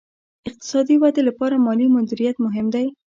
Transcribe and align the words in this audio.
اقتصادي 0.49 0.95
ودې 0.97 1.21
لپاره 1.29 1.61
مالي 1.65 1.87
مدیریت 1.95 2.35
مهم 2.45 2.67
دی. 2.73 2.85